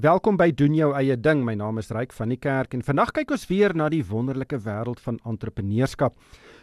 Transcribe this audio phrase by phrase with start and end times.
[0.00, 1.42] Welkom by doen jou eie ding.
[1.44, 4.56] My naam is Ryk van die Kerk en vandag kyk ons weer na die wonderlike
[4.64, 6.14] wêreld van entrepreneurskap.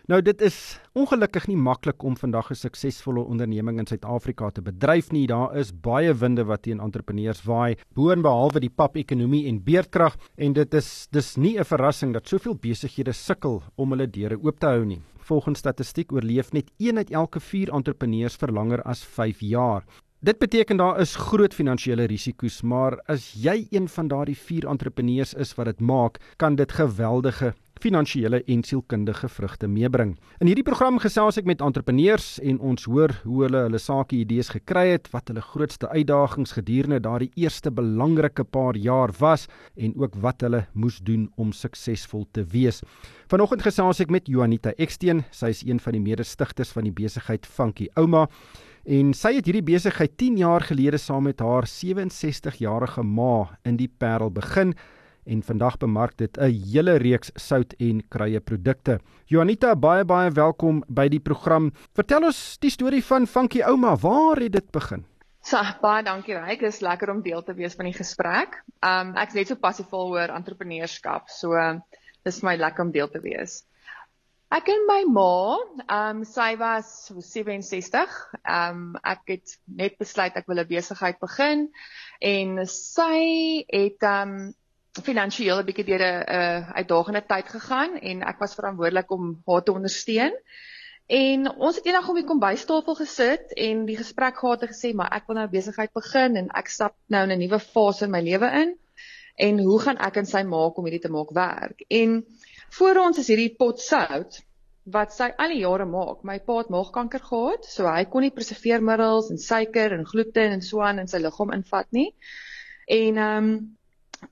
[0.10, 0.58] Nou dit is
[0.98, 5.28] ongelukkig nie maklik om vandag 'n suksesvolle onderneming in Suid-Afrika te bedryf nie.
[5.28, 10.74] Daar is baie winde wat teen entrepreneurs waai, boonbehalwe die pap-ekonomie en beerdkrag en dit
[10.74, 14.86] is dis nie 'n verrassing dat soveel besighede sukkel om hulle deure oop te hou
[14.86, 15.02] nie.
[15.20, 19.84] Volgens statistiek oorleef net 1 uit elke 4 entrepreneurs vir langer as 5 jaar.
[20.20, 25.32] Dit beteken daar is groot finansiële risiko's, maar as jy een van daardie vier entrepreneurs
[25.34, 30.18] is wat dit maak, kan dit geweldige finansiële en sielkundige vrugte meebring.
[30.44, 34.52] In hierdie program gesels ek met entrepreneurs en ons hoor hoe hulle hulle sake idees
[34.52, 39.48] gekry het, wat hulle grootste uitdagings gedurende daardie eerste belangrike paar jaar was
[39.80, 42.84] en ook wat hulle moes doen om suksesvol te wees.
[43.32, 47.48] Vanoggend gesels ek met Juanita Eksteen, sy is een van die mede-stigters van die besigheid
[47.48, 48.28] Funky Ouma.
[48.90, 53.90] En sy het hierdie besigheid 10 jaar gelede saam met haar 67-jarige ma in die
[54.02, 54.72] Parel begin
[55.30, 58.98] en vandag bemark dit 'n hele reeks sout en kruie produkte.
[59.28, 61.72] Juanita, baie baie welkom by die program.
[61.94, 63.96] Vertel ons die storie van Funky Ouma.
[63.96, 65.06] Waar het dit begin?
[65.44, 66.60] So, baie dankie Ryk.
[66.60, 68.64] Dit is lekker om deel te wees van die gesprek.
[68.82, 71.30] Um ek is net so passievol oor entrepreneurskap.
[71.30, 71.54] So,
[72.24, 73.66] dis vir my lekker om deel te wees.
[74.50, 75.34] Ek en my ma,
[75.86, 78.16] ehm um, sy was 67.
[78.40, 81.68] Ehm um, ek het net besluit ek wil 'n besigheid begin
[82.30, 83.20] en sy
[83.70, 84.50] het ehm um,
[85.06, 89.64] finansiëel 'n bietjie deur 'n uh, uitdagende tyd gegaan en ek was verantwoordelik om haar
[89.64, 90.34] te ondersteun.
[91.06, 95.14] En ons het eendag om die kombuistafel gesit en die gesprek gehad en gesê maar
[95.14, 98.26] ek wil nou besigheid begin en ek stap nou in 'n nuwe fase in my
[98.26, 98.78] lewe in.
[99.38, 101.86] En hoe gaan ek en sy maak om hierdie te maak werk?
[101.88, 102.26] En
[102.78, 104.40] Voor ons is hierdie pot sout
[104.90, 106.24] wat sy al die jare maak.
[106.26, 110.64] My pa het maagkanker gehad, so hy kon nie preserveermiddels en suiker en gluten en
[110.66, 112.10] so aan in sy liggaam invat nie.
[112.90, 113.60] En ehm um,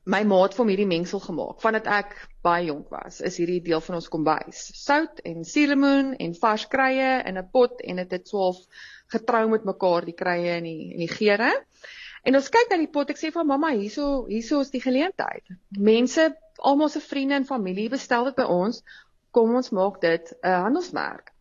[0.03, 3.21] my ma het vir hom hierdie mengsel gemaak vandat ek baie jonk was.
[3.23, 4.65] Is hierdie deel van ons kombuis.
[4.75, 8.59] Sout en suurlemoen en vars kruie in 'n pot en dit het 12
[9.15, 11.53] getrou met mekaar die kruie en die en die geure.
[12.27, 13.09] En ons kyk na die pot.
[13.09, 15.43] Ek sê vir mamma, hierso hierso is die geleentheid.
[15.79, 18.83] Mense almal se vriende en familie bestel dit by ons.
[19.31, 21.33] Kom ons maak dit 'n handelsmerk.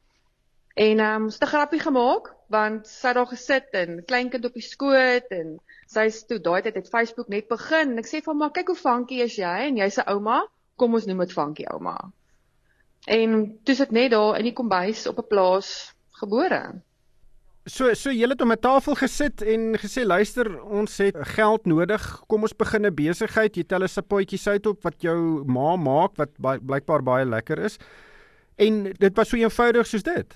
[0.76, 4.44] En ehm um, ons het 'n grappie gemaak want sy het daar gesit en kleinkind
[4.44, 5.56] op die skoot en
[5.86, 8.76] sy's toe daai tyd het Facebook net begin en ek sê vir haar kyk hoe
[8.76, 10.46] funky is jy en jy's 'n ouma,
[10.76, 11.96] kom ons noem dit funky ouma.
[13.06, 16.82] En toe sit net daar in die kombuis op 'n plaas gebore.
[17.66, 22.22] So so jy het om 'n tafel gesit en gesê luister ons het geld nodig.
[22.28, 23.56] Kom ons begin 'n besigheid.
[23.56, 27.76] Jy tel 'n sapotjie sout op wat jou ma maak wat blykbaar baie lekker is.
[28.56, 30.34] En dit was so eenvoudig soos dit.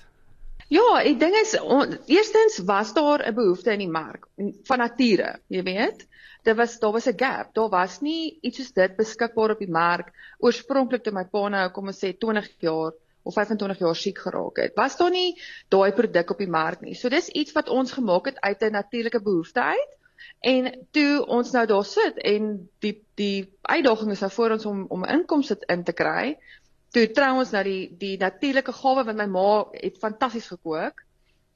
[0.67, 4.27] Ja, ek dink is on, eerstens was daar 'n behoefte in die mark
[4.63, 6.07] van nature, jy weet.
[6.43, 7.53] Daar was daar was 'n gap.
[7.53, 10.11] Daar was nie iets soos dit beskikbaar op die mark.
[10.39, 12.91] Oorspronklik toe my pa nou kom ons sê 20 jaar
[13.23, 14.75] of 25 jaar siek geraak het.
[14.75, 16.95] Was daar nie daai produk op die mark nie.
[16.95, 19.97] So dis iets wat ons gemaak het uit 'n natuurlike behoefte uit.
[20.39, 24.85] En toe ons nou daar sit en die die uitdaging is nou voor ons om
[24.89, 26.37] om inkomste in te kry.
[26.89, 31.03] Toe trou ons nou die die natuurlike gawe wat my ma het fantasties gekook.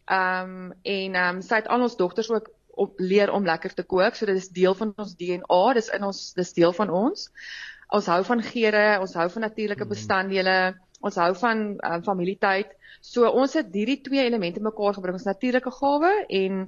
[0.06, 3.74] Ehm um, en ehm um, sy het al ons dogters ook op leer om lekker
[3.74, 4.16] te kook.
[4.16, 7.30] So dit is deel van ons DNA, dis in ons dis deel van ons.
[7.96, 9.90] Ons hou van geure, ons hou van natuurlike mm.
[9.90, 10.58] bestanddele.
[11.06, 12.74] Ons hou van um, familietyd.
[13.06, 16.62] So ons het hierdie twee elemente mekaar gebring, ons natuurlike gawe en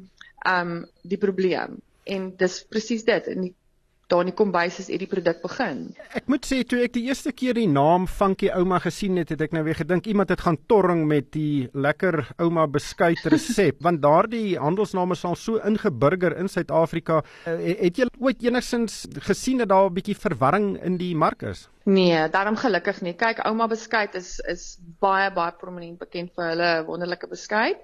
[0.46, 1.80] ehm um, die probleem.
[2.08, 3.54] En dis presies dit in die
[4.08, 5.82] daar in die kombuis is hierdie produk begin.
[6.16, 9.44] Ek moet sê toe ek die eerste keer die naam Funky Ouma gesien het, het
[9.44, 14.02] ek nou weer gedink iemand het gaan torring met die lekker ouma beskuit resep, want
[14.04, 17.20] daardie handelsname sal so ingeburger in Suid-Afrika.
[17.46, 21.68] Uh, het jy ooit enigsins gesien dat daar 'n bietjie verwarring in die mark is?
[21.88, 23.14] Nee, daarom gelukkig nie.
[23.16, 27.80] Kyk, ouma beskuit is is baie baie prominent bekend vir hulle wonderlike beskuit.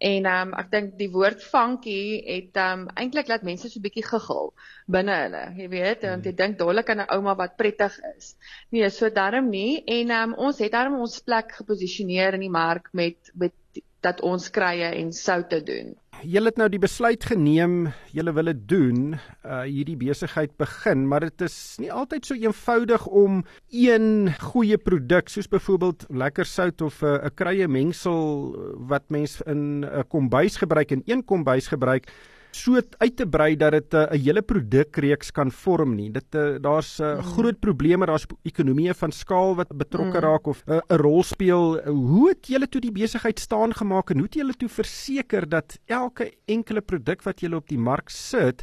[0.00, 3.78] En ehm um, ek dink die woord funky het ehm um, eintlik laat mense so
[3.78, 4.52] 'n bietjie giggel
[4.96, 8.34] binne hulle, jy weet, want jy dink dadelik aan 'n ouma wat prettig is.
[8.72, 9.82] Nee, so daarom nie.
[9.84, 14.20] En ehm um, ons het daarom ons plek geposisioneer in die mark met met dat
[14.24, 19.14] ons krye en soute doen julle het nou die besluit geneem, julle wil dit doen,
[19.44, 25.30] uh hierdie besigheid begin, maar dit is nie altyd so eenvoudig om een goeie produk
[25.32, 28.56] soos byvoorbeeld lekker sout of 'n uh, krye mengsel
[28.88, 32.10] wat mens in 'n kombuis gebruik en een kombuis gebruik
[32.50, 36.10] so uit te brei dat dit eh, 'n uh, hele produkreeks kan vorm nie.
[36.10, 37.22] Dit uh, daar's uh, mm.
[37.22, 40.24] groot probleme, daar's ekonomieë van skaal wat betrokke mm.
[40.24, 41.80] raak of 'n uh, rol speel.
[41.84, 45.78] Hoe het julle toe die besigheid staan gemaak en hoe het julle toe verseker dat
[45.86, 48.62] elke enkele produk wat julle op die mark sit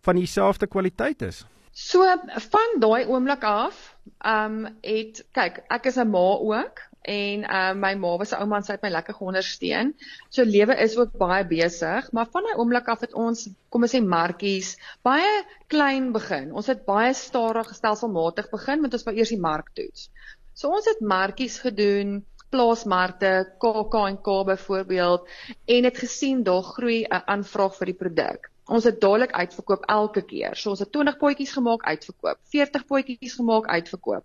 [0.00, 1.46] van dieselfde kwaliteit is.
[1.72, 2.04] So
[2.50, 7.72] van daai oomblik af, ehm um, het kyk, ek is 'n ma ook en uh
[7.74, 9.94] my ma was 'n ouma en sy het my lekker geondersteun.
[10.28, 13.94] So lewe is ook baie besig, maar van 'n oomblik af het ons, kom ons
[13.94, 16.52] sê markies, baie klein begin.
[16.52, 20.10] Ons het baie stadig stelselmatig begin met ons wou eers die mark toets.
[20.52, 25.28] So ons het markies gedoen, plaasmarkte, KAK&K byvoorbeeld
[25.66, 28.50] en het gesien daar groei 'n aanvraag vir die produk.
[28.66, 30.54] Ons het dadelik uitverkoop elke keer.
[30.56, 32.38] So ons het 20 potjies gemaak, uitverkoop.
[32.44, 34.24] 40 potjies gemaak, uitverkoop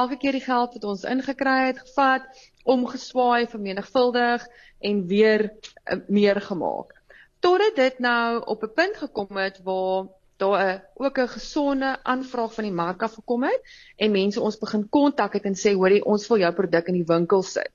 [0.00, 2.26] elke keer die geld wat ons ingekry het, gevat,
[2.64, 4.44] omgeswaai, vermenigvuldig
[4.78, 6.92] en weer uh, meer gemaak.
[7.40, 10.06] Totdat dit nou op 'n punt gekom het waar
[10.36, 13.62] daar 'n ook 'n gesonde aanvraag van die mark af gekom het
[13.96, 17.12] en mense ons begin kontak het en sê hoorie ons wil jou produk in die
[17.14, 17.72] winkel sit.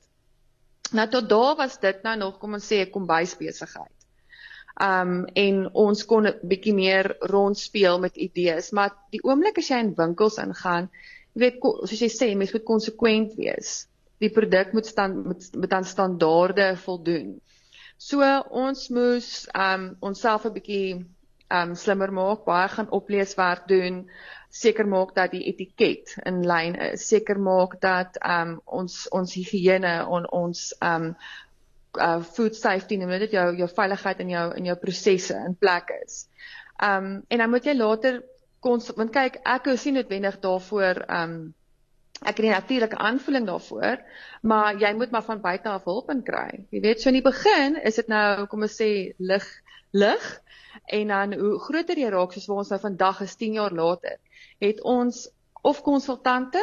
[0.92, 3.98] Nou tot daar was dit nou nog kom ons sê 'n kombuisbesigheid.
[4.82, 9.78] Um en ons kon 'n bietjie meer rondspeel met idees, maar die oomblik as jy
[9.78, 10.90] in winkels ingaan,
[11.34, 13.88] jy weet soos jy sê mens moet konsekwent wees.
[14.22, 17.40] Die produk moet stand moet, moet aan standaarde voldoen.
[18.02, 21.06] So ons moes um onsself 'n bietjie
[21.52, 24.10] um slimmer maak, baie gaan opleeswerk doen,
[24.50, 29.94] seker maak dat die etiket in lyn is, seker maak dat um ons ons higiëne
[30.18, 31.14] en ons um
[32.00, 35.92] uh food safety, noem dit jou jou veiligheid in jou in jou prosesse in plek
[36.04, 36.26] is.
[36.82, 38.22] Um en dan moet jy later
[38.62, 41.54] want kyk ek is nie noodwendig daarvoor um
[42.22, 43.98] ek het 'n natuurlike aanvoeling daarvoor
[44.42, 46.66] maar jy moet maar van buite af hulp in kry.
[46.70, 49.48] Jy weet so in die begin is dit nou kom ons sê lig
[49.92, 50.42] lig
[50.86, 54.18] en dan hoe groter jy raak soos waar ons nou vandag is 10 jaar later
[54.60, 55.30] het ons
[55.62, 56.62] of konsultante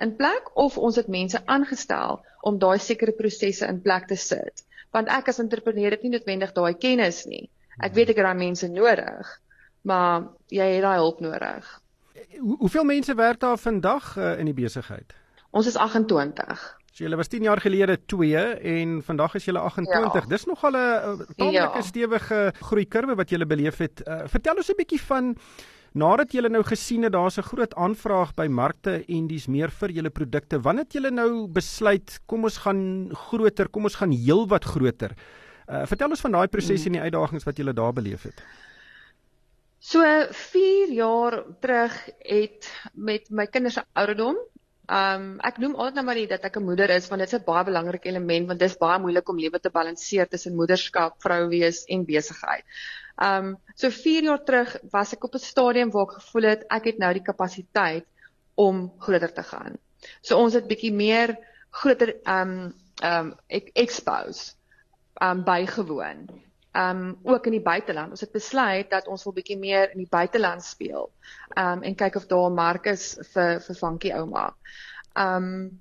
[0.00, 4.64] in plek of ons het mense aangestel om daai sekere prosesse in plek te sit.
[4.90, 7.50] Want ek as entrepreneur het nie noodwendig daai kennis nie.
[7.78, 9.40] Ek weet ek het daai mense nodig
[9.84, 11.68] maar jy het daai hulp nodig.
[12.38, 15.12] Hoe, hoeveel mense werk daar vandag uh, in die besigheid?
[15.54, 16.64] Ons is 28.
[16.94, 20.22] So julle was 10 jaar gelede 2 en vandag is julle 28.
[20.22, 20.30] Ja.
[20.30, 21.82] Dis nogal 'n tamelike ja.
[21.82, 24.02] stewige groeikurwe wat julle beleef het.
[24.06, 25.36] Uh, vertel ons 'n bietjie van
[25.92, 29.90] nadat julle nou gesien het daar's 'n groot aanvraag by markte en dis meer vir
[29.90, 30.60] julle produkte.
[30.60, 35.12] Wanneer het julle nou besluit kom ons gaan groter, kom ons gaan heelwat groter?
[35.66, 36.86] Uh, vertel ons van daai proses hmm.
[36.86, 38.42] en die uitdagings wat julle daar beleef het.
[39.84, 41.92] So 4 jaar terug
[42.24, 44.38] het met my kinders se ouderdom,
[44.98, 47.36] um ek noem altyd nou maar dit dat ek 'n moeder is want dit is
[47.38, 51.20] 'n baie belangrike element want dit is baie moeilik om lewe te balanseer tussen moederskap,
[51.20, 52.64] vrou wees en besigheid.
[53.28, 56.84] Um so 4 jaar terug was ek op 'n stadium waar ek gevoel het ek
[56.84, 58.06] het nou die kapasiteit
[58.54, 59.76] om groter te gaan.
[60.22, 61.36] So ons het bietjie meer
[61.70, 62.72] groter um
[63.02, 64.54] um ek expose
[65.20, 66.28] um bygewoon
[66.74, 68.10] um ook in die buiteland.
[68.10, 71.10] Ons het besluit dat ons wil bietjie meer in die buiteland speel.
[71.58, 74.54] Um en kyk of daar 'n mark is vir vir Funky ouma.
[75.14, 75.78] Um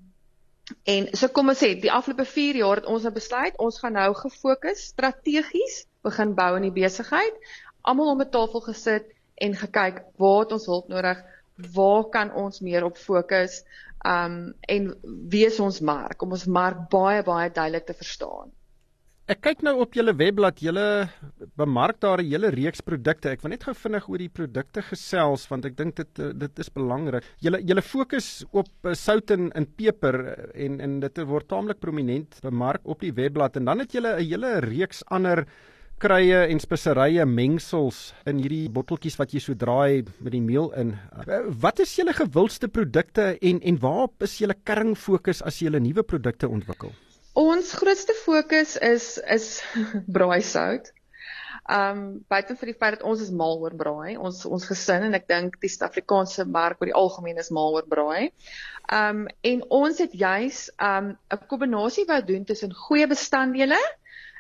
[0.84, 3.94] en so kom ons sê, die afgelope 4 jaar het ons nou besluit ons gaan
[3.94, 7.34] nou gefokus strategies begin bou in die besigheid.
[7.82, 11.24] Almal om 'n tafel gesit en gekyk waar het ons hulp nodig?
[11.74, 13.64] Waar kan ons meer op fokus?
[14.06, 14.96] Um en
[15.30, 18.52] wie is ons mark om ons mark baie baie duidelik te verstaan.
[19.24, 21.08] Ek kyk nou op julle webblad, julle
[21.56, 23.30] bemark daar 'n hele reeks produkte.
[23.32, 26.60] Ek wil net gou vinnig oor die produkte gesels want ek dink dit eh, dit
[26.60, 27.24] is belangrik.
[27.40, 31.80] Julle julle fokus op eh, sout en in peper eh, en en dit word taamlik
[31.80, 35.46] prominent bemark op die webblad en dan het julle 'n hele reeks ander
[36.00, 40.98] krye en speserye mengsels in hierdie botteltjies wat jy so draai met die meel in.
[41.62, 46.04] Wat is julle gewildste produkte en en waarop is julle kern fokus as julle nuwe
[46.04, 46.92] produkte ontwikkel?
[47.34, 49.64] Ons grootste fokus is is
[50.18, 50.92] braaisout.
[51.66, 55.18] Um buite vir die feit dat ons is mal oor braai, ons ons gesin en
[55.18, 58.30] ek dink die Suid-Afrikaanse mark oor die algemeen is mal oor braai.
[58.94, 63.80] Um en ons het juis um 'n kombinasie wou doen tussen goeie bestanddele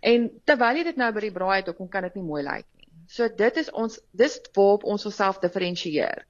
[0.03, 2.67] en terwyl jy dit nou by die braai het, ook kan dit nie mooi lyk
[2.77, 2.89] nie.
[3.07, 6.27] So dit is ons dis waarop ons onsself diferensieer.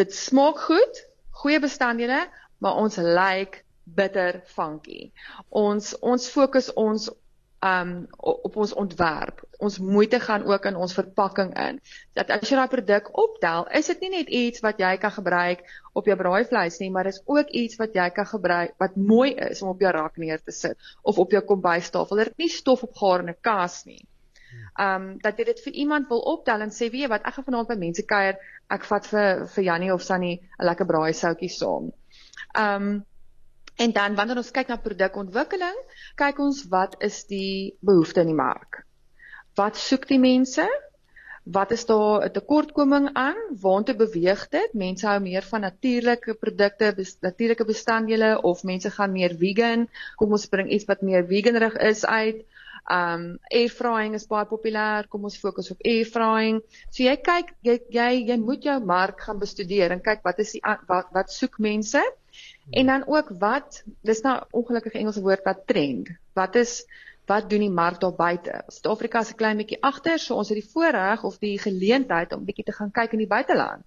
[0.00, 1.04] Dit smaak goed,
[1.42, 2.24] goeie bestanddele,
[2.58, 5.12] maar ons lyk bitter funky.
[5.50, 7.10] Ons ons fokus ons
[7.64, 9.40] um op ons ontwerp.
[9.64, 11.80] Ons moeite gaan ook in ons verpakking in.
[12.12, 15.64] Dat as jy daai produk optel, is dit nie net iets wat jy kan gebruik
[15.96, 19.62] op jou braaivleis nie, maar dis ook iets wat jy kan gebruik wat mooi is
[19.62, 22.20] om op jou rak neer te sit of op jou kombuistafel.
[22.20, 24.02] Dit is nie stof op gaar in 'n kas nie.
[24.80, 27.44] Um dat jy dit vir iemand wil optel en sê, "Weet jy wat, ek gaan
[27.44, 28.36] vanaand by mense kuier,
[28.70, 31.92] ek vat vir vir Jannie of Sunny 'n lekker braaisoutjie saam."
[32.54, 33.04] Um
[33.76, 35.78] En dan wanneer ons kyk na produkontwikkeling,
[36.20, 38.84] kyk ons wat is die behoefte in die mark?
[39.58, 40.66] Wat soek die mense?
[41.44, 43.36] Wat is daar 'n tekortkoming aan?
[43.60, 44.74] Waartoe beweeg dit?
[44.74, 49.88] Mense hou meer van natuurlike produkte, natuurlike bestanddele of mense gaan meer vegan?
[50.16, 52.44] Kom ons bring iets wat meer veganerig is uit.
[52.90, 55.08] Um air frying is baie populêr.
[55.08, 56.62] Kom ons fokus op air frying.
[56.90, 60.52] So jy kyk jy jy, jy moet jou mark gaan bestudeer en kyk wat is
[60.52, 62.02] die wat wat soek mense?
[62.70, 66.08] En dan ook wat dis nou ongelukkige Engelse woord wat trend.
[66.32, 66.84] Wat is
[67.26, 68.62] wat doen die mark daar buite?
[68.68, 72.44] Suid-Afrika is 'n klein bietjie agter, so ons het die voorreg of die geleentheid om
[72.44, 73.84] bietjie te gaan kyk in die buiteland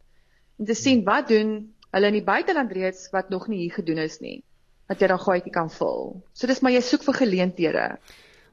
[0.58, 1.58] en te sien wat doen
[1.94, 4.42] hulle in die buiteland reeds wat nog nie hier gedoen is nie.
[4.88, 6.22] Dat jy dan gaatjie kan vul.
[6.34, 7.86] So dis maar jy soek vir geleenthede.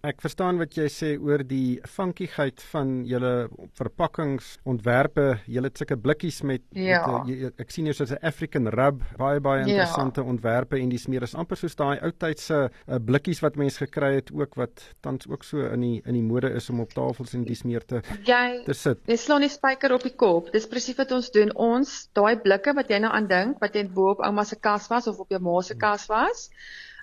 [0.05, 3.47] Ek verstaan wat jy sê oor die funkigheid van julle
[3.79, 5.25] verpakkingsontwerpe.
[5.49, 7.01] Julle het sulke blikkies met, ja.
[7.09, 9.71] met jy, ek sien hier soos 'n African rub, baie baie ja.
[9.71, 10.29] interessante ja.
[10.29, 14.13] ontwerpe en die smeer is amper soos daai ou tydse uh, blikkies wat mense gekry
[14.19, 17.33] het ook wat tans ook so in die in die mode is om op tafels
[17.33, 19.01] en die smeer te jy, te sit.
[19.09, 20.53] Jy slaan die spyker op die kop.
[20.53, 21.49] Dis presies wat ons doen.
[21.57, 24.91] Ons daai blikke wat jy nou aan dink, wat jy bo op ouma se kas
[24.93, 26.51] was of op jou ma se kas was.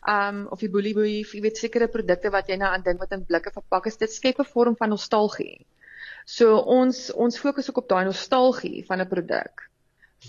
[0.10, 3.12] Um of die boelie boelie, jy weet sekere produkte wat jy nou aan dink wat
[3.14, 5.66] in blikke verpak is, dit skep 'n vorm van nostalgie.
[6.26, 9.70] So ons ons fokus ook op daai nostalgie van 'n produk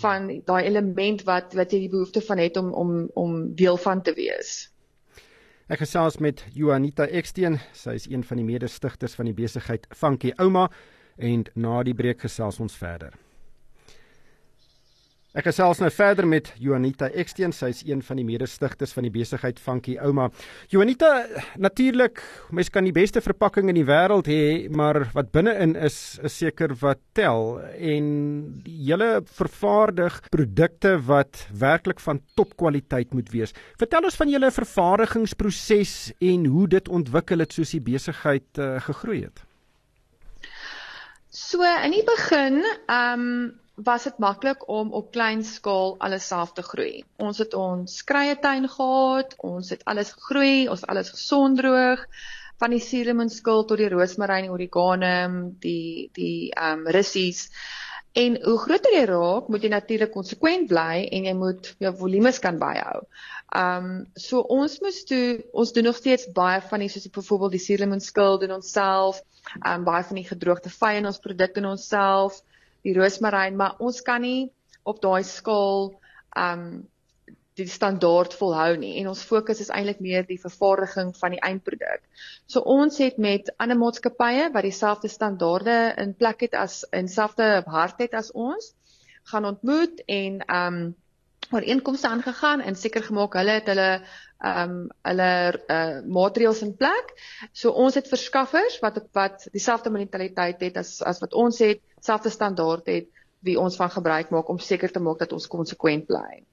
[0.01, 4.01] van daai element wat wat jy die behoefte van het om om om deel van
[4.01, 4.69] te wees.
[5.67, 10.33] Ek gesels met Juanita Eksteen, sy is een van die mede-stigters van die besigheid Funky
[10.37, 10.69] Ouma
[11.17, 13.13] en na die breek gesels ons verder.
[15.33, 19.11] Ek gesels nou verder met Juanita Eksteen, sy is een van die mede-stigters van die
[19.15, 20.27] besigheid Funky Ouma.
[20.69, 21.07] Juanita,
[21.57, 22.21] natuurlik,
[22.53, 26.75] mens kan die beste verpakking in die wêreld hê, maar wat binne-in is, is seker
[26.83, 28.11] wat tel en
[28.61, 29.09] julle
[29.39, 33.57] vervaardig produkte wat werklik van topkwaliteit moet wees.
[33.81, 35.95] Vertel ons van julle vervaardigingsproses
[36.29, 39.41] en hoe dit ontwikkel het soos die besigheid uh, gegroei het.
[41.33, 43.35] So in die begin, ehm um
[43.75, 47.03] was dit maklik om op klein skaal alles self te groei.
[47.17, 52.05] Ons het ons krye tuin gehad, ons het alles gegroei, ons alles gesondroog
[52.61, 57.49] van die suurlemoenskil tot die roosmaryn, oregano, die die ehm um, russies.
[58.13, 62.39] En hoe groter jy raak, moet jy natuurlik konsekwent bly en jy moet jou volumes
[62.39, 63.01] kan byhou.
[63.57, 67.57] Ehm um, so ons moes toe ons doen nog steeds baie van die soos byvoorbeeld
[67.57, 69.25] die suurlemoenskil doen ons self,
[69.63, 72.43] ehm um, baie van die gedroogde vye in ons produk doen ons self
[72.83, 74.51] die roosmaryn, maar ons kan nie
[74.83, 75.93] op daai skaal
[76.39, 76.65] um
[77.53, 82.01] die standaard volhou nie en ons fokus is eintlik meer die vervaardiging van die eindproduk.
[82.49, 87.61] So ons het met ander maatskappye wat dieselfde standaarde in plek het as in selfde
[87.69, 88.73] hart het as ons
[89.29, 90.81] gaan ontmoet en um
[91.53, 93.89] ooreenkomste aangegaan en seker gemaak hulle het hulle
[94.43, 95.29] um hulle
[95.71, 97.13] uh, maatreëls in plek.
[97.55, 102.29] So ons het verskaffers wat wat dieselfde mentaliteit het as as wat ons het selfde
[102.33, 103.07] standaard het
[103.43, 106.43] wie ons van gebruik maak om seker te maak dat ons konsekwent bly.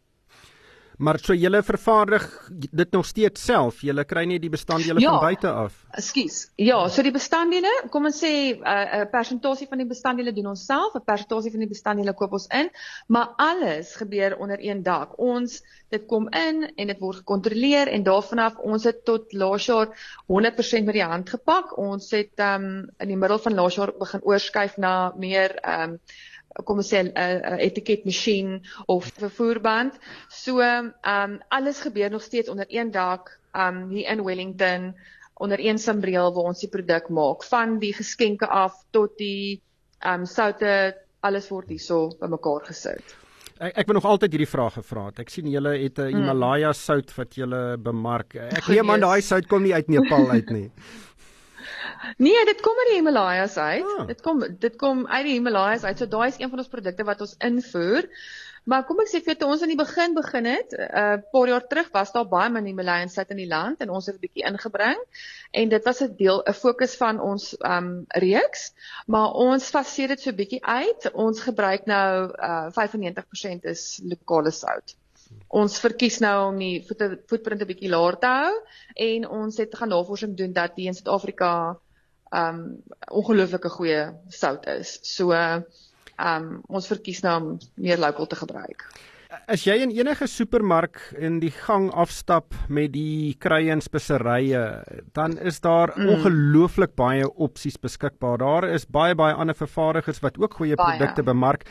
[1.00, 3.80] Maar so julle vervaardig dit nog steeds self.
[3.80, 5.78] Julle kry nie die bestanddele ja, van buite af.
[5.96, 6.42] Ekskuus.
[6.60, 10.52] Ja, so die bestanddele, kom ons sê 'n uh, 'n persentasie van die bestanddele doen
[10.52, 12.68] ons self, 'n persentasie van die bestanddele koop ons in,
[13.08, 15.16] maar alles gebeur onder een dak.
[15.18, 19.66] Ons dit kom in en dit word gekontroleer en daarvan af ons het tot laas
[19.66, 19.88] jaar
[20.28, 21.78] 100% met die hand gepak.
[21.78, 25.98] ons het um in die middel van laas jaar begin oorskuif na meer um
[26.64, 29.98] kom ons sê 'n uh, uh, etiketmasjien of vervoerband.
[30.28, 34.94] So ehm um, alles gebeur nog steeds onder een dak um hier in Wellington
[35.34, 39.60] onder een sambreel waar ons die produk maak van die geskenke af tot die
[40.06, 43.16] um soutte alles word hierso bymekaar gesit.
[43.60, 45.10] Ek ek wil nog altyd hierdie vraag gevra.
[45.20, 46.16] Ek sien julle het 'n mm.
[46.16, 48.34] Himalaya sout wat julle bemark.
[48.34, 50.70] Ek neem aan daai sout kom nie uit Nepal uit nie.
[52.16, 53.84] Nee, dit kom uit die Himalayas uit.
[53.84, 54.06] Ah.
[54.06, 55.98] Dit kom dit kom uit die Himalayas uit.
[55.98, 58.08] So daai is een van ons produkte wat ons invoer.
[58.68, 61.48] Maar kom ek sê vir toe ons aan die begin begin het, 'n uh, paar
[61.48, 64.20] jaar terug was daar baie min Himalayan sit in die land en ons het 'n
[64.20, 65.00] bietjie ingebring
[65.50, 68.72] en dit was 'n deel 'n fokus van ons um reeks,
[69.06, 71.10] maar ons faseer dit so bietjie uit.
[71.12, 74.96] Ons gebruik nou uh 95% is lokale sout.
[75.48, 76.84] Ons verkies nou om die
[77.26, 78.54] voetprint 'n bietjie laer te hou
[78.94, 81.78] en ons het gaan navorsing doen dat die in Suid-Afrika
[82.30, 84.98] um ongelooflike goeie sout is.
[85.02, 88.86] So um ons verkies nou om meer local te gebruik.
[89.50, 94.62] As jy in enige supermark in die gang afstap met die kruie en speserye,
[95.14, 96.08] dan is daar mm.
[96.16, 98.40] ongelooflik baie opsies beskikbaar.
[98.42, 101.66] Daar is baie baie ander vervaardigers wat ook goeie produkte bemark.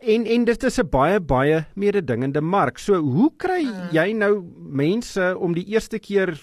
[0.00, 2.78] En en dit is 'n baie baie mededingende mark.
[2.78, 3.92] So hoe kry mm.
[3.92, 6.34] jy nou mense om die eerste keer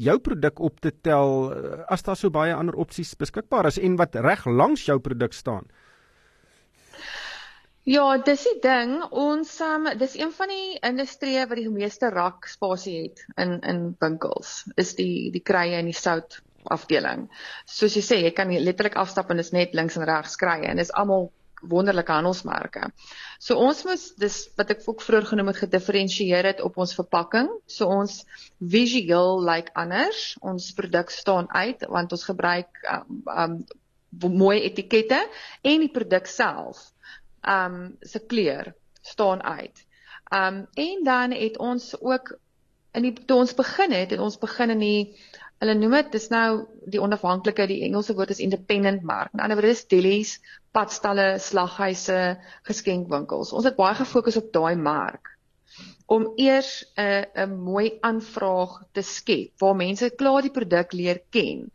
[0.00, 3.96] jou produk op te tel eh, as daar so baie ander opsies beskikbaar is en
[4.00, 5.68] wat reg langs jou produk staan?
[7.84, 9.02] Ja, dis die ding.
[9.12, 13.82] Ons um dis een van die industrieë wat die meeste rak spasie het in in
[14.00, 14.62] winkels.
[14.80, 16.40] Is die die krye en die sout
[16.72, 17.26] afdeling.
[17.68, 20.80] Soos jy sê, jy kan letterlik afstap en dis net links en regs krye en
[20.80, 21.28] dis almal
[21.68, 22.90] wonderlike handelsmerke.
[23.38, 27.50] So ons moet dis wat ek ook vroeër genoem het gedifferensieer het op ons verpakking.
[27.66, 28.22] So ons
[28.58, 30.36] visueel lyk like anders.
[30.40, 33.58] Ons produk staan uit want ons gebruik um, um
[34.14, 35.18] mooi etikette
[35.66, 36.92] en die produk self
[37.42, 39.84] um se kleur staan uit.
[40.30, 42.36] Um en dan het ons ook
[42.94, 45.00] in die toe ons begin het, het ons begin in die
[45.64, 46.48] hulle noem dit dis nou
[46.92, 49.32] die onafhanklike die Engelse woord is independent mark.
[49.32, 50.34] In ander woorde is delis,
[50.76, 52.18] padstalle, slaghuise,
[52.68, 53.54] geskenkwinkels.
[53.56, 55.32] Ons het baie gefokus op daai mark
[56.14, 61.70] om eers 'n 'n mooi aanvraag te skep waar mense klaar die produk leer ken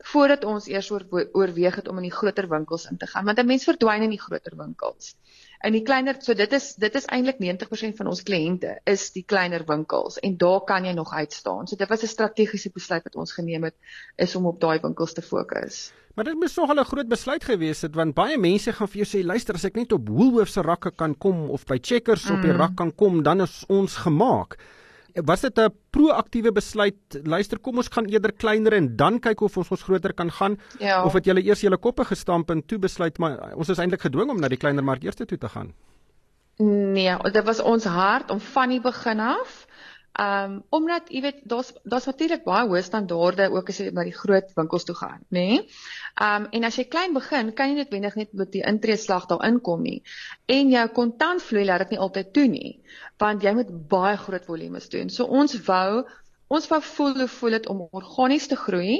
[0.00, 3.46] voordat ons eers oorweeg het om in die groter winkels in te gaan want 'n
[3.46, 5.14] mens verdwyn in die groter winkels.
[5.62, 9.24] In die kleiner so dit is dit is eintlik 90% van ons kliënte is die
[9.24, 11.66] kleiner winkels en daar kan jy nog uitstaan.
[11.66, 13.74] So dit was 'n strategiese besluit wat ons geneem het
[14.16, 15.92] is om op daai winkels te fokus.
[16.14, 19.08] Maar dit moes nogal 'n groot besluit gewees het want baie mense gaan vir jou
[19.08, 22.36] sê luister as ek net op Woolworths se rakke kan kom of by Checkers mm.
[22.36, 22.58] op die mm.
[22.58, 24.56] rak kan kom dan is ons gemaak
[25.14, 26.96] was dit 'n proaktiewe besluit?
[27.24, 30.58] Luister kom ons gaan eerder kleiner en dan kyk of ons ons groter kan gaan.
[30.78, 31.04] Ja.
[31.04, 34.30] of het julle eers julle koppe gestamp en toe besluit maar ons is eintlik gedwing
[34.30, 35.74] om na die kleiner mark eers toe te gaan?
[36.56, 39.66] Nee dit was ons hart om van die begin af
[40.18, 44.16] Um omdat jy weet daar's daar's natuurlik baie hoë standaarde ook as jy by die
[44.16, 45.44] groot winkels toe gaan, nê?
[45.46, 45.60] Nee?
[46.26, 49.46] Um en as jy klein begin, kan jy net wendig net met die intreeslag daar
[49.46, 50.02] inkom nie.
[50.50, 52.72] En jou kontantvloei laat dit nie altyd toe nie,
[53.22, 55.14] want jy moet baie groot volumes doen.
[55.14, 56.02] So ons wou
[56.50, 58.98] ons wou voel hoe voel dit om organies te groei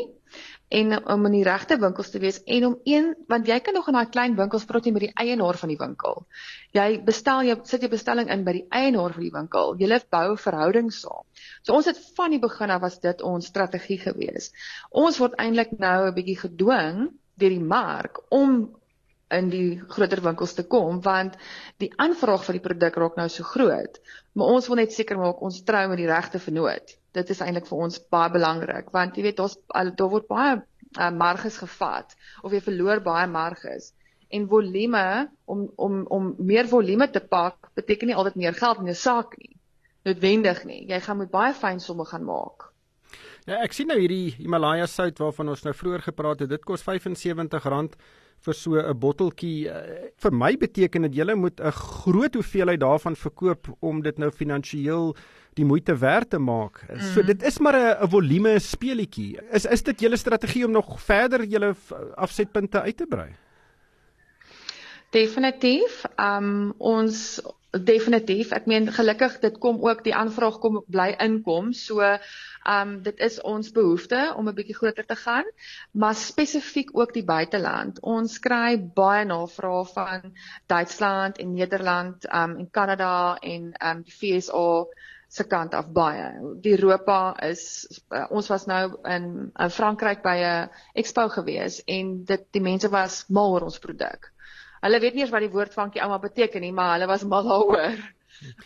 [0.71, 3.89] en om in die regte winkels te wees en om een want jy kan nog
[3.91, 6.27] in daai klein winkels jy met die eienaar van die winkel.
[6.73, 9.75] Jy bestel jy sit jou bestelling in by die eienaar van die winkel.
[9.79, 11.25] Jy lê bou 'n verhouding saam.
[11.63, 14.53] So ons het van die begin af was dit ons strategie gewees.
[14.91, 18.71] Ons word eintlik nou 'n bietjie gedwing deur die mark om
[19.31, 21.37] in die groter winkels te kom want
[21.79, 24.01] die aanvraag vir die produk raak nou so groot.
[24.35, 27.67] Maar ons wil net seker maak ons trou met die regte vernoot dit is eintlik
[27.67, 32.53] vir ons baie belangrik want jy weet ons daar word baie uh, marges gevat of
[32.53, 33.93] jy verloor baie marges.
[34.31, 35.05] En volume
[35.45, 39.37] om om om meer volume te pak beteken nie altyd meer geld in 'n saak
[39.39, 39.57] nie.
[40.05, 40.87] Noodwendig nie.
[40.89, 42.70] Jy gaan met baie fyn somme gaan maak
[43.51, 46.85] Ja ek sien nou hierdie Himalaya sout waarvan ons nou vroeër gepraat het dit kos
[46.87, 47.97] R75
[48.47, 49.81] vir so 'n botteltjie uh,
[50.23, 55.17] vir my beteken dit jy moet 'n groot hoeveelheid daarvan verkoop om dit nou finansiëel
[55.59, 56.87] die moeite werd te maak.
[56.89, 57.01] Mm.
[57.13, 59.39] So dit is maar 'n volume speelietjie.
[59.53, 61.75] Is is dit julle strategie om nog verder julle
[62.15, 63.35] afsetpunte uit te brei?
[65.11, 66.05] Definitief.
[66.17, 67.43] Um ons
[67.79, 68.51] definitief.
[68.57, 71.73] Ek meen gelukkig dit kom ook die aanvraag kom bly inkom.
[71.73, 72.03] So
[72.67, 75.45] um dit is ons behoefte om 'n bietjie groter te gaan,
[75.93, 78.01] maar spesifiek ook die buiteland.
[78.03, 80.35] Ons kry baie navrae van
[80.67, 84.85] Duitsland en Nederland um en Kanada en um die FSA
[85.29, 86.27] se kant af baie.
[86.61, 92.25] Die Europa is uh, ons was nou in in Frankryk by 'n expo gewees en
[92.25, 94.33] dit die mense was mal oor ons produk.
[94.81, 97.45] Hulle weet nie eers wat die woord vankie ouma beteken nie, maar hulle was mal
[97.45, 97.99] daaroor.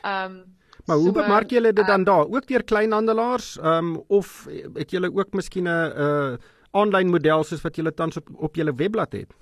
[0.02, 0.42] Ehm um,
[0.84, 2.26] Maar hoe so, bemark julle dit dan uh, daar?
[2.28, 6.36] Ook deur kleinhandelaars, ehm um, of het julle ook miskien 'n 'n uh,
[6.70, 9.32] aanlyn model soos wat julle tans op op julle webblad het?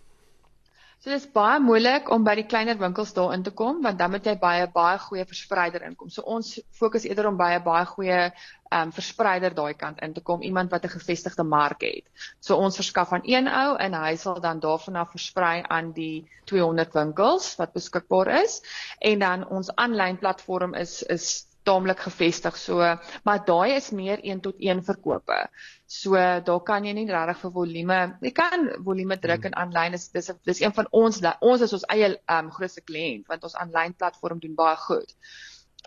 [1.03, 4.13] So dis baie moeilik om by die kleiner winkels daar in te kom want dan
[4.15, 6.13] moet jy baie baie goeie verspreider inkom.
[6.15, 10.23] So ons fokus eerder om baie baie goeie ehm um, verspreider daai kant in te
[10.23, 12.07] kom, iemand wat 'n gevestigde mark het.
[12.41, 16.25] So ons verskaf aan een ou en hy sal dan daarvan af versprei aan die
[16.47, 18.63] 200 winkels wat beskikbaar is
[19.01, 22.57] en dan ons aanlyn platform is is taamlik gevestig.
[22.59, 22.81] So,
[23.25, 25.39] maar daai is meer 1 tot 1 verkope.
[25.87, 30.09] So, daar kan jy nie regtig vir volume, jy kan volume druk in aanlyn is
[30.15, 33.95] dis dis een van ons ons is ons eie um grootste kliënt want ons aanlyn
[33.99, 35.17] platform doen baie goed.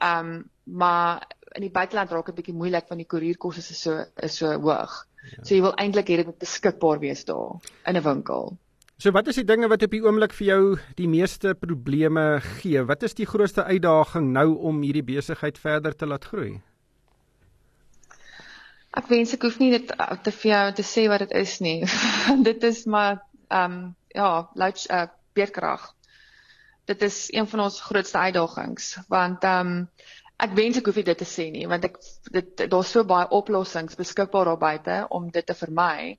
[0.02, 4.38] Um maar in die buiteland raak dit bietjie moeilik want die koerierkoste is so is
[4.42, 4.96] so hoog.
[5.32, 5.44] Ja.
[5.44, 8.58] So jy wil eintlik hê dit moet beskikbaar wees daar in 'n winkel.
[8.96, 10.62] So wat is die dinge wat op die oomblik vir jou
[10.96, 12.80] die meeste probleme gee?
[12.88, 16.54] Wat is die grootste uitdaging nou om hierdie besigheid verder te laat groei?
[18.96, 21.58] Ek wens ek hoef nie dit uh, te vir jou te sê wat dit is
[21.60, 21.82] nie.
[22.50, 23.84] dit is maar ehm um,
[24.16, 25.04] ja, load uh,
[25.36, 25.90] beerkrag.
[26.88, 29.88] Dit is een van ons grootste uitdagings want ehm um,
[30.40, 32.00] ek wens ek hoef dit te sê nie want ek
[32.32, 36.16] dit daar's so baie oplossings beskikbaar daar buite om dit te vermy.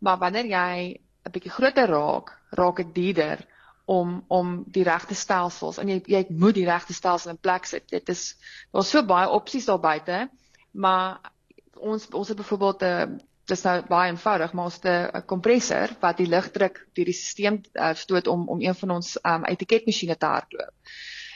[0.00, 3.44] Maar wanneer jy 'n bietjie groter raak, raak dit duurder
[3.84, 7.88] om om die regte stelsels en jy jy moet die regte stelsel in plek sit.
[7.90, 8.34] Dit is
[8.72, 10.28] daar's so baie opsies daar buite,
[10.72, 11.32] maar
[11.76, 16.16] ons ons het byvoorbeeld 'n dis nou baie eenvoudig, maar ons het 'n kompressor wat
[16.16, 20.26] die lugdruk deur die stelsel uh, stoot om om een van ons um, etiketmasjiene te
[20.26, 20.72] hardloop.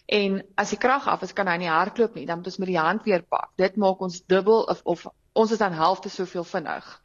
[0.07, 2.69] En as die krag af is, kan hy nie hardloop nie, dan moet ons met
[2.69, 3.51] die hand weer pak.
[3.57, 7.03] Dit maak ons dubbel of of ons is dan helfte soveel vinnig.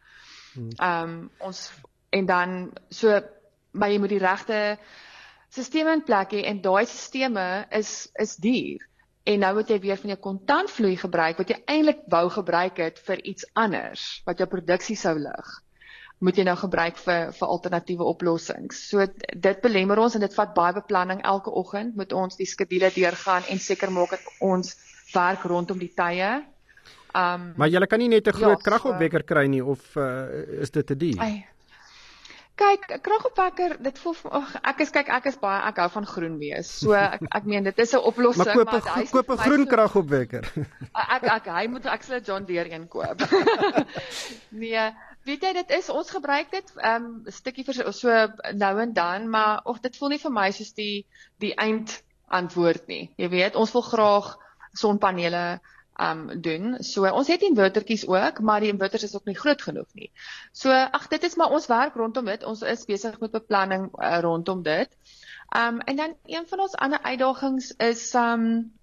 [0.55, 1.71] Ehm um, ons
[2.19, 2.55] en dan
[2.89, 3.19] so
[3.73, 4.59] maar jy moet die regte
[5.49, 7.93] stelsels in plek hê en daai stelsels is
[8.25, 8.87] is duur
[9.33, 12.99] en nou moet jy weer van jou kontantvloei gebruik wat jy eintlik wou gebruik het
[13.07, 15.53] vir iets anders wat jou produksie sou lig
[16.23, 18.79] moet jy nou gebruik vir vir alternatiewe oplossings.
[18.89, 19.03] So
[19.47, 23.47] dit belemmer ons en dit vat baie beplanning elke oggend moet ons die skedule deurgaan
[23.51, 24.75] en seker maak dat ons
[25.13, 26.31] werk rondom die tye.
[27.13, 30.61] Um Maar jy kan nie net 'n groot ja, kragopwekker so, kry nie of uh,
[30.61, 31.19] is dit te duur?
[32.53, 36.35] Kyk, kragopwekker, dit voel ag ek is kyk ek is baie ek hou van groen
[36.37, 36.69] wees.
[36.83, 40.45] So ek ek meen dit is 'n oplossing maar koop hy koop 'n groen kragopwekker.
[41.15, 43.25] Ek ek hy moet ek sal John Deere een koop.
[44.63, 44.85] nee,
[45.25, 48.09] weet jy dit is ons gebruik dit 'n um, stukkie vir so
[48.53, 51.05] nou en dan, maar of dit voel nie vir my soos die
[51.41, 53.09] die eind antwoord nie.
[53.17, 54.37] Jy weet, ons wil graag
[54.73, 55.59] sonpanele
[55.99, 56.77] um doen.
[56.83, 60.11] So ons het invertertjies ook, maar die inverters is ook nie groot genoeg nie.
[60.51, 62.43] So ag dit is maar ons werk rondom dit.
[62.43, 64.89] Ons is besig met beplanning uh, rondom dit.
[65.53, 68.73] Um en dan een van ons ander uitdagings is um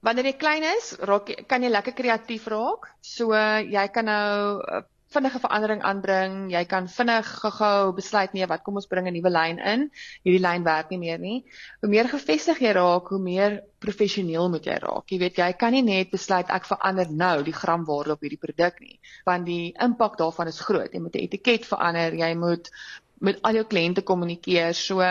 [0.00, 2.90] wanneer jy klein is, raak kan jy lekker kreatief raak.
[3.00, 6.34] So jy kan nou uh, vinnige verandering aanbring.
[6.52, 9.88] Jy kan vinnig gou-gou besluit nee, wat kom ons bring 'n nuwe lyn in.
[10.22, 11.38] Hierdie lyn werk nie meer nie.
[11.80, 15.10] Hoe meer gevestig jy raak, hoe meer professioneel moet jy raak.
[15.10, 18.80] Jy weet jy kan nie net besluit ek verander nou die gramwaarde op hierdie produk
[18.80, 20.94] nie, want die impak daarvan is groot.
[20.94, 22.70] Jy moet 'n etiket verander, jy moet
[23.18, 24.74] met al jou kliënte kommunikeer.
[24.74, 25.02] So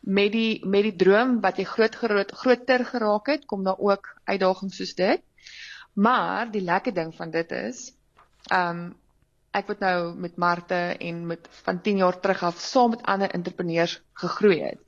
[0.00, 4.16] met die met die droom wat jy groot groot groter geraak het, kom daar ook
[4.24, 5.20] uitdagings soos dit.
[5.92, 7.92] Maar die lekker ding van dit is,
[8.48, 8.94] ehm um,
[9.56, 13.30] ek wat nou met Marte en met van 10 jaar terug af saam met ander
[13.38, 14.80] entrepreneurs gegroei het,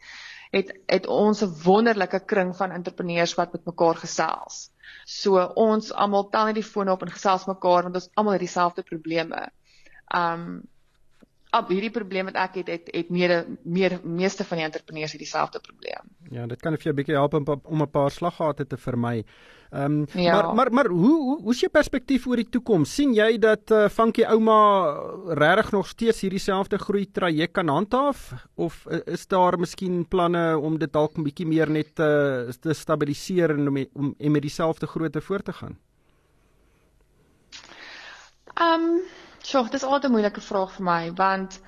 [0.57, 4.71] het het ons 'n wonderlike kring van entrepreneurs wat met mekaar gesels.
[5.05, 8.41] So ons almal tel net die foon op en gesels mekaar want ons almal het
[8.47, 9.49] dieselfde probleme.
[10.15, 10.63] Um
[11.57, 15.23] op hierdie probleem wat ek het het, het meer meer meeste van die entrepreneurs het
[15.23, 16.11] dieselfde probleem.
[16.31, 19.25] Ja, dit kan vir jou 'n bietjie help om om 'n paar slaggate te vermy.
[19.71, 20.33] Ehm um, ja.
[20.33, 22.95] maar maar maar hoe hoe hoe is jou perspektief oor die toekoms?
[22.95, 24.57] sien jy dat uh, Funky ouma
[25.27, 30.59] regtig nog steeds hierdie selfde groei traject kan handhaaf of uh, is daar miskien planne
[30.59, 34.43] om dit dalk 'n bietjie meer net uh, te stabiliseer en om om en met
[34.43, 35.79] dieselfde grootte voort te gaan?
[38.55, 39.01] Ehm um,
[39.49, 41.61] Sjoe, dis altyd 'n moeilike vraag vir my want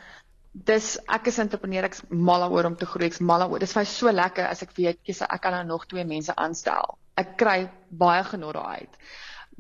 [0.53, 3.83] dis ek is entrepreneur ek's mal oor om te groei ek's mal oor dis vir
[3.83, 6.99] my so lekker as ek weet kies ek kan nou nog twee mense aanstel.
[7.17, 8.99] Ek kry baie genot daaruit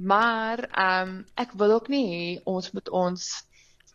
[0.01, 3.27] maar ehm um, ek wil ook nie ons moet ons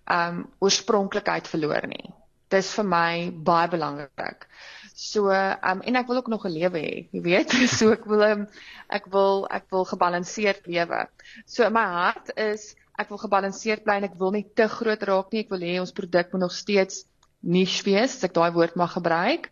[0.05, 2.13] ehm um, oorspronklikheid verloor nie.
[2.53, 4.45] Dis vir my baie belangrik.
[4.93, 7.55] So ehm um, en ek wil ook nog 'n lewe hê jy weet.
[7.77, 8.47] So ek wil um,
[8.89, 11.07] ek wil ek wil gebalanseerd lewe.
[11.45, 15.33] So my hart is ek wil gebalanseerd bly en ek wil nie te groot raak
[15.33, 15.45] nie.
[15.45, 17.03] Ek wil hê ons produk moet nog steeds
[17.45, 19.51] niche wees, as ek daai woord mag gebruik.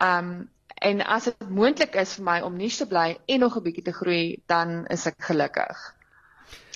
[0.00, 0.48] Um
[0.80, 3.84] en as dit moontlik is vir my om niche te bly en nog 'n bietjie
[3.84, 5.76] te groei, dan is ek gelukkig.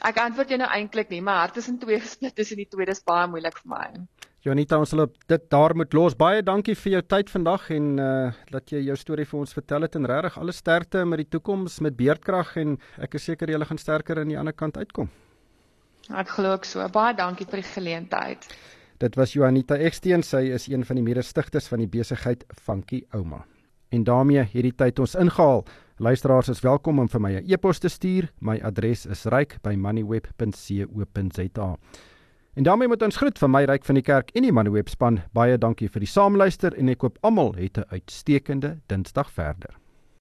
[0.04, 2.86] Ek antwoord jou nou eintlik nie, maar hart is in twee gesplit tussen die twee,
[2.86, 3.86] dis baie moeilik vir my.
[4.44, 6.14] Janita, ons sal dit daar moet los.
[6.14, 9.82] Baie dankie vir jou tyd vandag en uh dat jy jou storie vir ons vertel
[9.88, 13.64] het en regtig alle sterkte met die toekoms met beerdkrag en ek is seker jy
[13.64, 15.08] gaan sterker aan die ander kant uitkom.
[16.12, 16.88] Ek glo ook so.
[16.92, 18.56] Baie dankie vir die geleentheid.
[18.98, 23.44] Dit was Juanita Eksteen, sy is een van die mede-stigters van die besigheid Funky Ouma.
[23.90, 25.64] En daarmee hierdie tyd ons ingehaal.
[25.96, 28.32] Luisteraars is welkom om vir my 'n e-pos te stuur.
[28.40, 31.76] My adres is ryk@moneyweb.co.za.
[32.54, 35.22] En daarmee moet ons groet van my ryk van die kerk en die Moneyweb span.
[35.32, 39.83] Baie dankie vir die saamluister en ek hoop almal het 'n uitstekende Dinsdag verder.